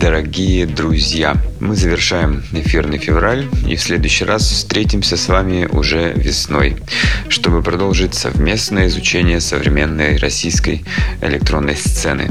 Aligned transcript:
дорогие 0.00 0.66
друзья! 0.66 1.36
Мы 1.60 1.76
завершаем 1.76 2.42
эфирный 2.52 2.96
февраль 2.96 3.46
и 3.68 3.76
в 3.76 3.82
следующий 3.82 4.24
раз 4.24 4.50
встретимся 4.50 5.18
с 5.18 5.28
вами 5.28 5.66
уже 5.70 6.14
весной, 6.14 6.78
чтобы 7.28 7.62
продолжить 7.62 8.14
совместное 8.14 8.86
изучение 8.86 9.42
современной 9.42 10.16
российской 10.16 10.86
электронной 11.20 11.76
сцены, 11.76 12.30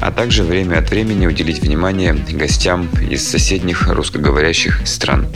а 0.00 0.10
также 0.10 0.42
время 0.42 0.78
от 0.78 0.90
времени 0.90 1.26
уделить 1.26 1.60
внимание 1.60 2.14
гостям 2.14 2.88
из 3.08 3.26
соседних 3.26 3.86
русскоговорящих 3.86 4.80
стран. 4.84 5.28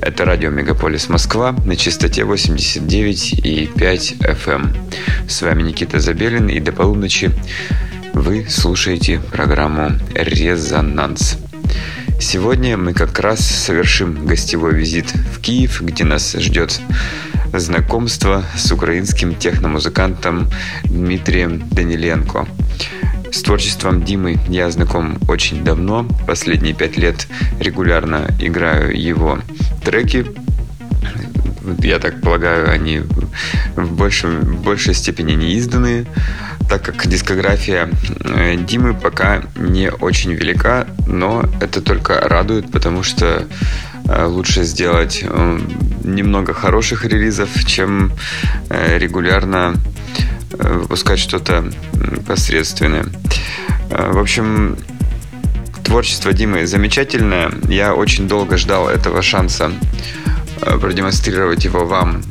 Это 0.00 0.24
радио 0.24 0.48
Мегаполис 0.48 1.10
Москва 1.10 1.54
на 1.66 1.76
частоте 1.76 2.22
89,5 2.22 3.74
FM. 3.74 4.46
Эм. 4.46 4.74
С 5.28 5.42
вами 5.42 5.62
Никита 5.62 6.00
Забелин 6.00 6.48
и 6.48 6.58
до 6.60 6.72
полуночи 6.72 7.32
вы 8.26 8.44
слушаете 8.48 9.20
программу 9.20 9.92
«Резонанс». 10.12 11.38
Сегодня 12.18 12.76
мы 12.76 12.92
как 12.92 13.20
раз 13.20 13.38
совершим 13.38 14.26
гостевой 14.26 14.74
визит 14.74 15.14
в 15.14 15.40
Киев, 15.40 15.80
где 15.80 16.02
нас 16.02 16.32
ждет 16.32 16.80
знакомство 17.54 18.44
с 18.56 18.72
украинским 18.72 19.36
техномузыкантом 19.36 20.50
Дмитрием 20.82 21.68
Даниленко. 21.70 22.48
С 23.30 23.42
творчеством 23.42 24.04
Димы 24.04 24.40
я 24.48 24.72
знаком 24.72 25.18
очень 25.28 25.62
давно. 25.62 26.04
Последние 26.26 26.74
пять 26.74 26.96
лет 26.96 27.28
регулярно 27.60 28.26
играю 28.40 29.00
его 29.00 29.38
треки. 29.84 30.26
Я 31.78 32.00
так 32.00 32.20
полагаю, 32.22 32.72
они 32.72 33.02
в, 33.76 33.92
большем, 33.92 34.40
в 34.40 34.62
большей 34.64 34.94
степени 34.94 35.34
не 35.34 35.52
изданные 35.52 36.06
так 36.68 36.82
как 36.82 37.06
дискография 37.06 37.88
э, 38.24 38.56
Димы 38.56 38.94
пока 38.94 39.42
не 39.56 39.90
очень 39.90 40.32
велика, 40.32 40.86
но 41.06 41.44
это 41.60 41.80
только 41.80 42.20
радует, 42.20 42.70
потому 42.70 43.02
что 43.02 43.46
э, 44.08 44.24
лучше 44.24 44.64
сделать 44.64 45.20
э, 45.22 45.60
немного 46.04 46.54
хороших 46.54 47.04
релизов, 47.04 47.48
чем 47.66 48.12
регулярно 48.70 49.74
выпускать 50.50 51.18
что-то 51.18 51.64
посредственное. 52.26 53.06
В 53.90 54.18
общем, 54.18 54.78
творчество 55.84 56.32
Димы 56.32 56.66
замечательное. 56.66 57.50
Я 57.68 57.94
очень 57.94 58.28
долго 58.28 58.56
ждал 58.56 58.88
этого 58.88 59.22
шанса 59.22 59.72
продемонстрировать 60.80 61.64
его 61.64 61.84
вам 61.84 62.22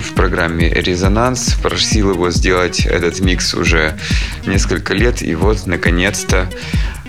в 0.00 0.14
программе 0.14 0.68
«Резонанс». 0.68 1.54
Просил 1.62 2.12
его 2.12 2.30
сделать 2.30 2.86
этот 2.86 3.20
микс 3.20 3.54
уже 3.54 3.98
несколько 4.46 4.94
лет, 4.94 5.22
и 5.22 5.34
вот, 5.34 5.66
наконец-то, 5.66 6.48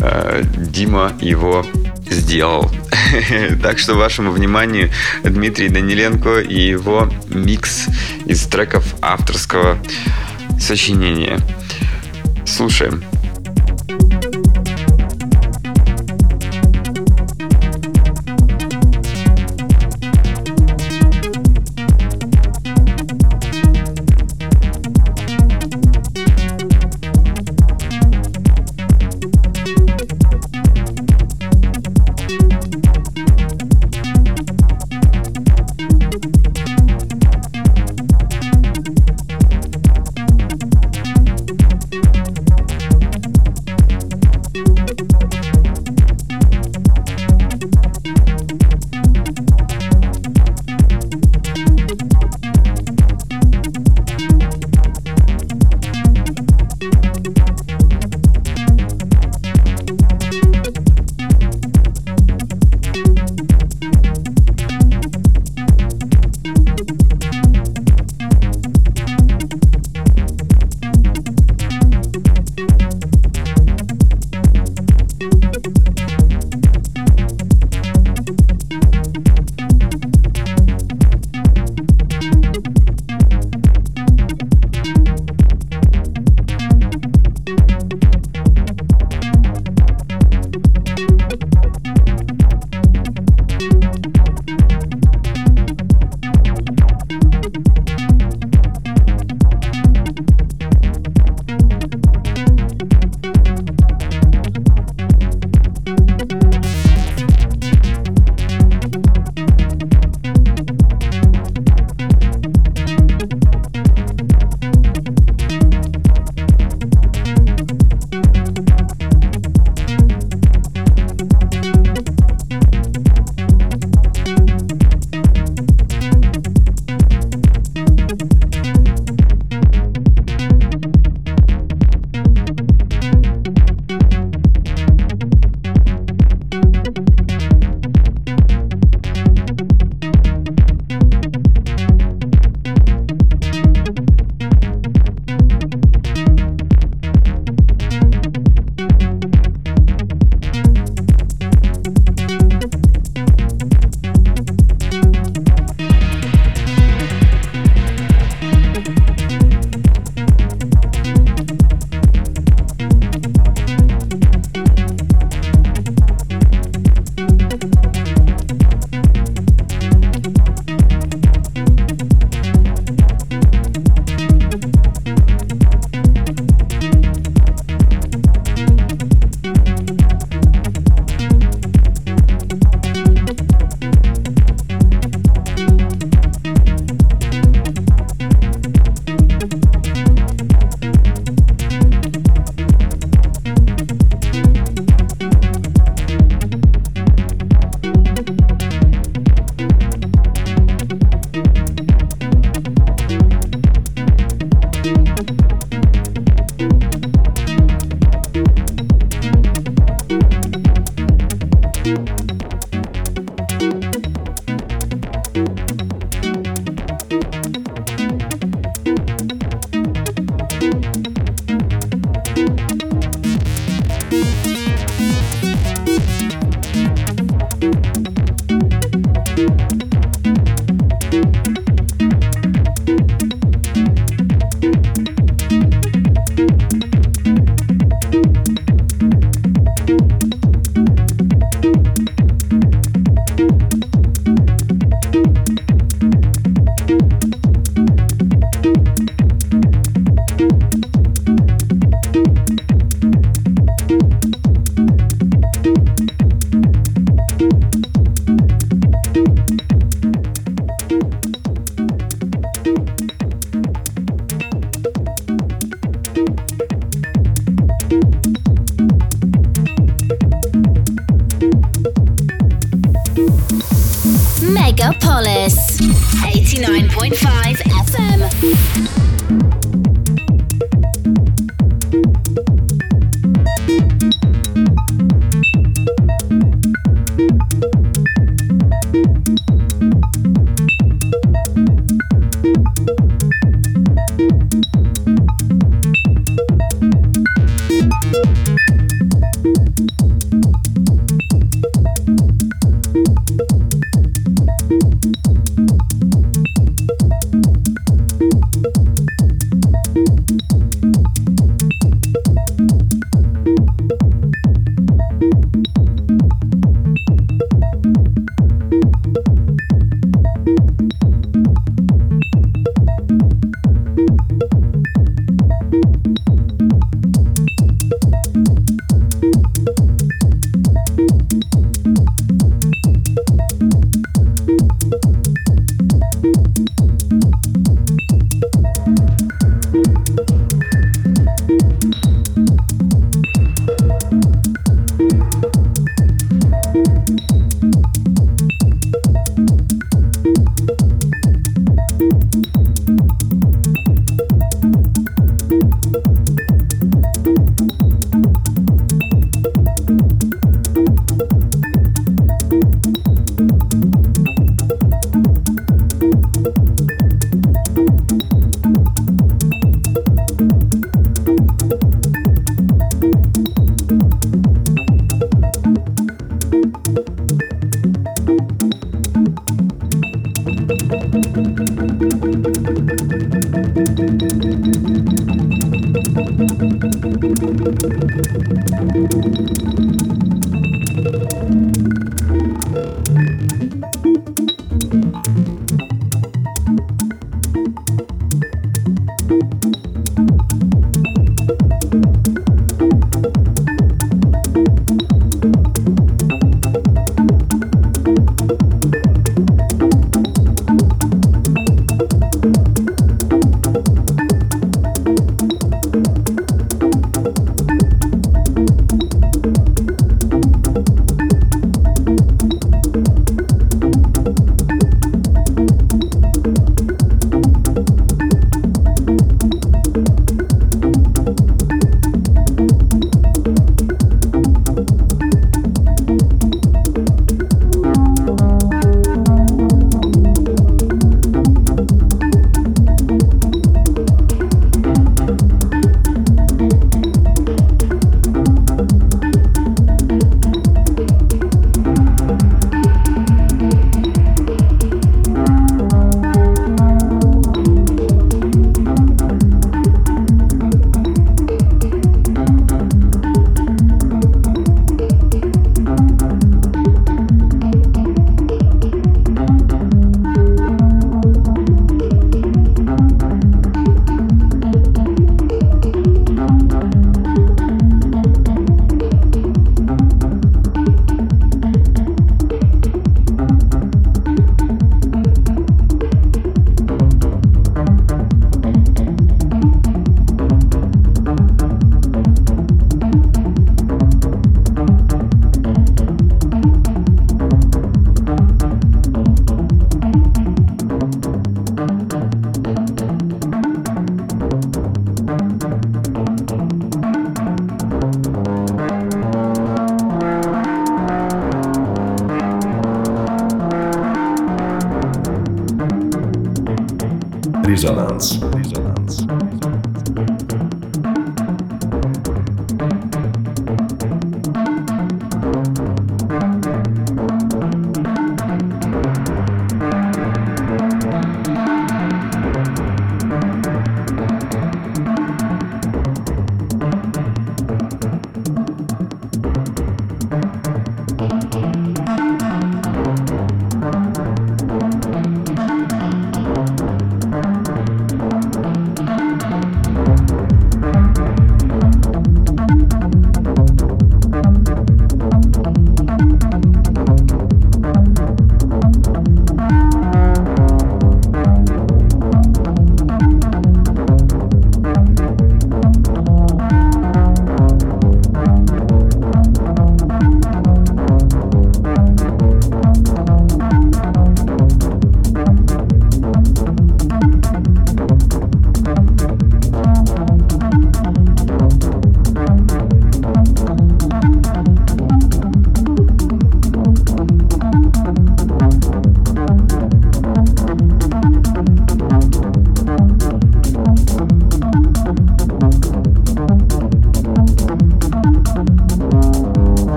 э, 0.00 0.42
Дима 0.56 1.12
его 1.20 1.64
сделал. 2.10 2.70
так 3.62 3.78
что 3.78 3.94
вашему 3.94 4.30
вниманию 4.32 4.90
Дмитрий 5.22 5.68
Даниленко 5.68 6.40
и 6.40 6.60
его 6.60 7.08
микс 7.28 7.86
из 8.26 8.42
треков 8.46 8.94
авторского 9.00 9.78
сочинения. 10.58 11.38
Слушаем. 12.46 13.02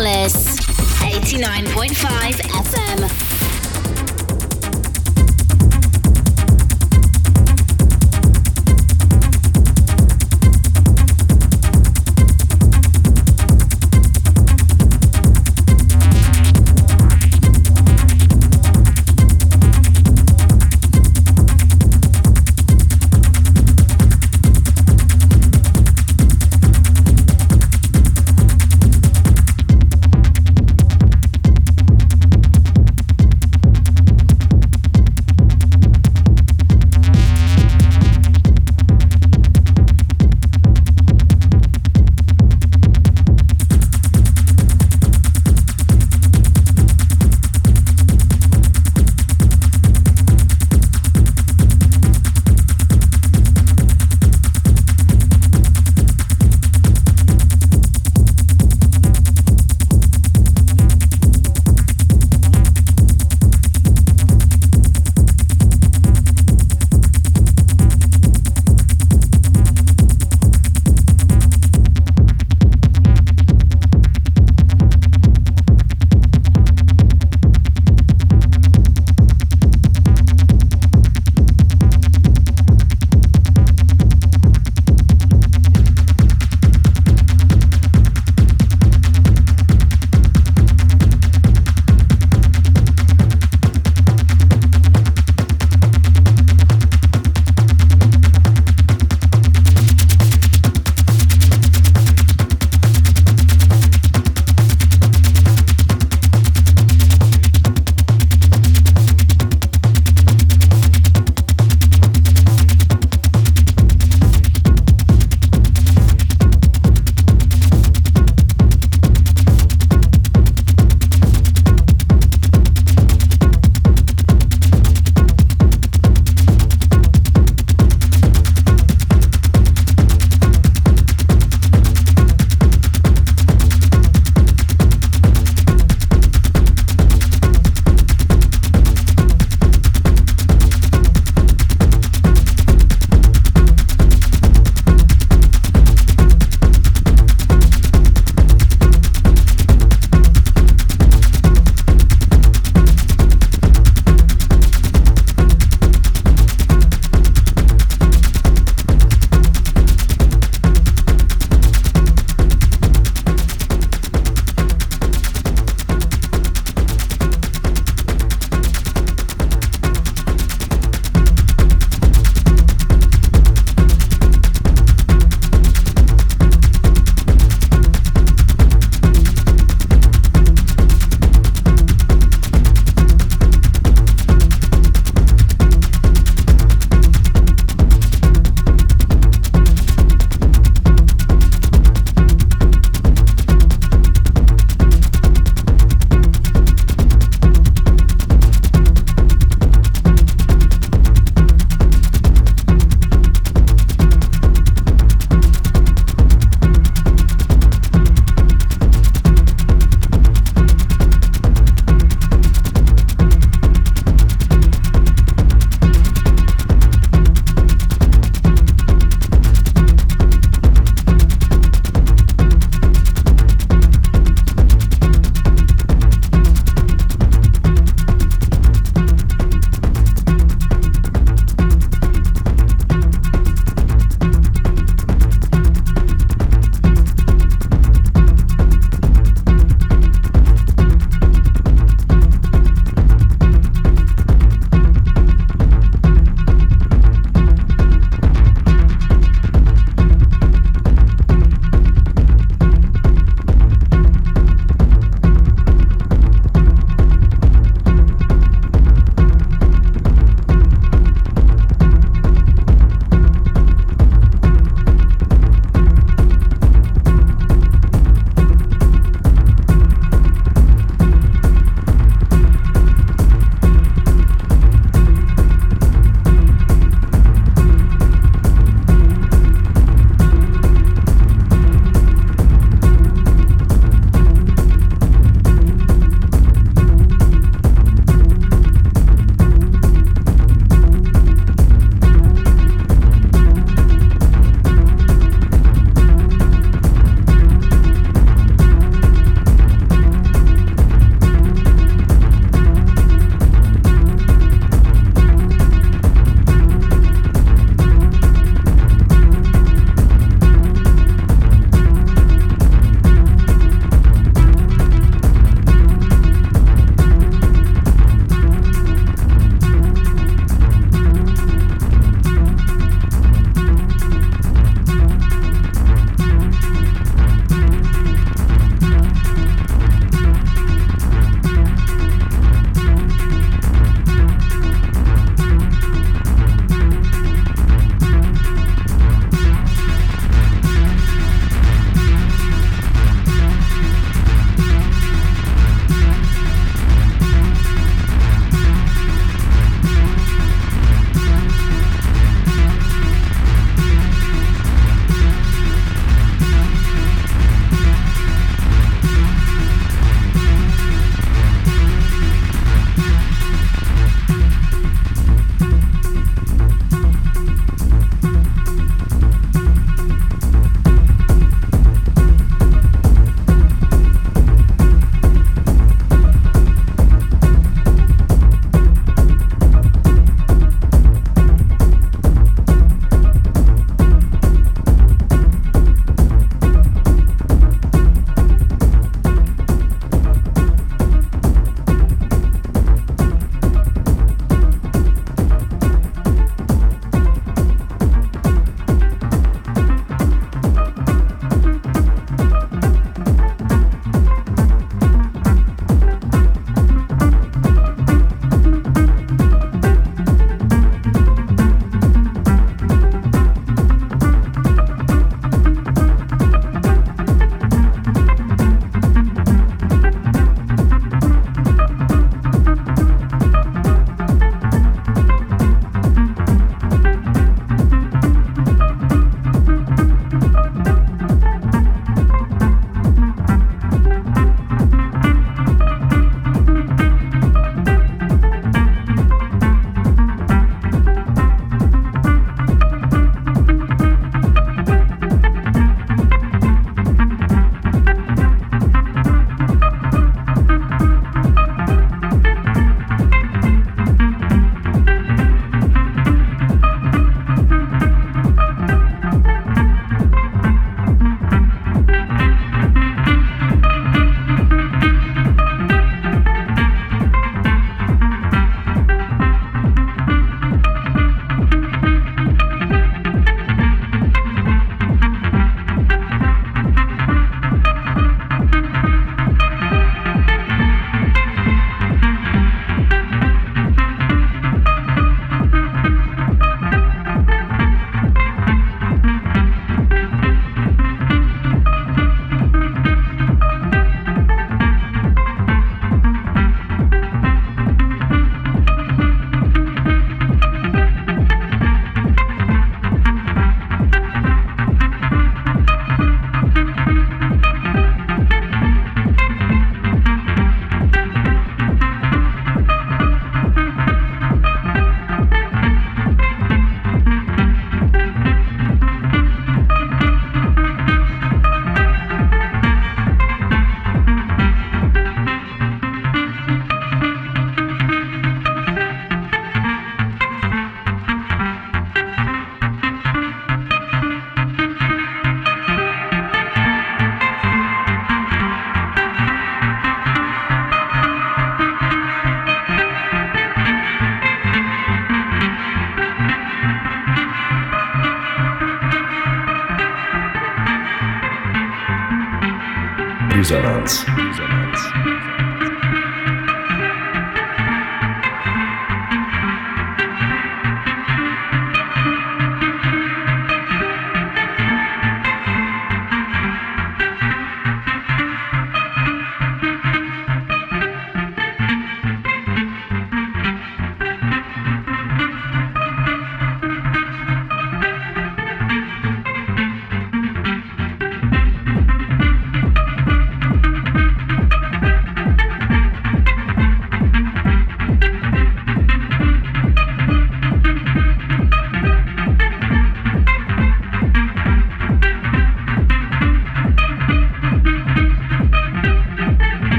Megapolis. 0.00 0.32
89.5 1.00 2.40
FM. 2.64 3.19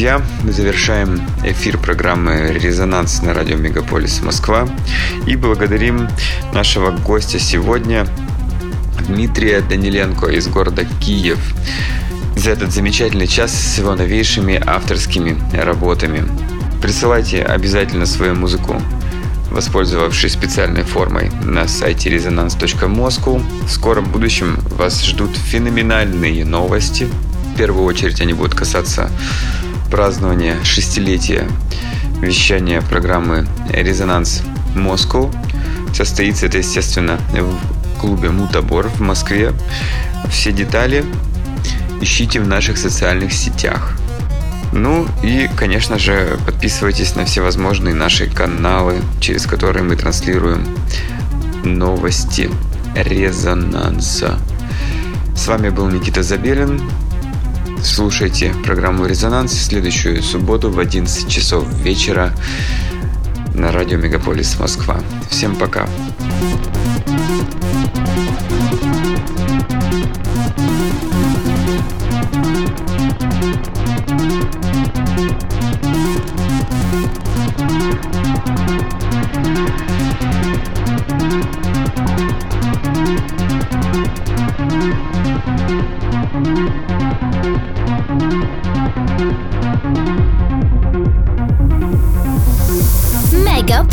Друзья, 0.00 0.22
мы 0.44 0.52
завершаем 0.52 1.20
эфир 1.44 1.76
программы 1.76 2.52
«Резонанс» 2.54 3.20
на 3.20 3.34
радио 3.34 3.58
Мегаполис 3.58 4.22
Москва 4.22 4.66
и 5.26 5.36
благодарим 5.36 6.08
нашего 6.54 6.90
гостя 6.90 7.38
сегодня 7.38 8.06
Дмитрия 9.06 9.60
Даниленко 9.60 10.28
из 10.28 10.48
города 10.48 10.86
Киев 11.02 11.38
за 12.34 12.52
этот 12.52 12.72
замечательный 12.72 13.26
час 13.26 13.52
с 13.52 13.76
его 13.76 13.94
новейшими 13.94 14.58
авторскими 14.66 15.36
работами. 15.54 16.24
Присылайте 16.80 17.42
обязательно 17.42 18.06
свою 18.06 18.34
музыку, 18.34 18.80
воспользовавшись 19.50 20.32
специальной 20.32 20.82
формой 20.82 21.30
на 21.44 21.68
сайте 21.68 22.08
resonance.moscow. 22.08 23.42
В 23.66 23.70
скором 23.70 24.06
будущем 24.10 24.60
вас 24.78 25.04
ждут 25.04 25.36
феноменальные 25.36 26.46
новости. 26.46 27.06
В 27.52 27.58
первую 27.58 27.84
очередь 27.84 28.22
они 28.22 28.32
будут 28.32 28.54
касаться 28.54 29.10
празднования 29.90 30.62
шестилетия 30.64 31.46
вещания 32.20 32.80
программы 32.80 33.46
«Резонанс 33.68 34.42
Москва». 34.74 35.30
Состоится 35.92 36.46
это, 36.46 36.58
естественно, 36.58 37.18
в 37.32 38.00
клубе 38.00 38.30
«Мутабор» 38.30 38.88
в 38.88 39.00
Москве. 39.00 39.52
Все 40.30 40.52
детали 40.52 41.04
ищите 42.00 42.40
в 42.40 42.46
наших 42.46 42.78
социальных 42.78 43.32
сетях. 43.32 43.96
Ну 44.72 45.06
и, 45.22 45.50
конечно 45.56 45.98
же, 45.98 46.38
подписывайтесь 46.46 47.16
на 47.16 47.24
все 47.24 47.42
возможные 47.42 47.94
наши 47.94 48.26
каналы, 48.30 49.02
через 49.20 49.44
которые 49.44 49.82
мы 49.82 49.96
транслируем 49.96 50.64
новости 51.64 52.50
резонанса. 52.94 54.38
С 55.34 55.48
вами 55.48 55.70
был 55.70 55.88
Никита 55.88 56.22
Забелин. 56.22 56.80
Слушайте 57.82 58.54
программу 58.64 59.06
«Резонанс» 59.06 59.52
в 59.52 59.62
следующую 59.62 60.22
субботу 60.22 60.70
в 60.70 60.78
11 60.78 61.28
часов 61.28 61.66
вечера 61.82 62.32
на 63.54 63.72
радио 63.72 63.98
Мегаполис 63.98 64.58
Москва. 64.58 65.00
Всем 65.30 65.56
пока. 65.56 65.88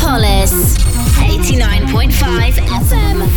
Megapolis 0.08 0.78
89.5 1.20 2.64
FM. 2.88 3.37